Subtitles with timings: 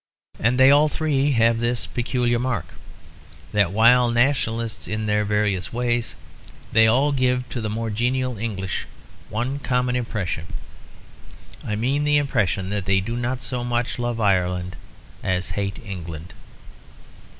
[0.39, 2.73] And they all three have this peculiar mark,
[3.51, 6.15] that while Nationalists in their various ways
[6.71, 8.87] they all give to the more genial English
[9.29, 10.47] one common impression;
[11.63, 14.75] I mean the impression that they do not so much love Ireland
[15.21, 16.33] as hate England.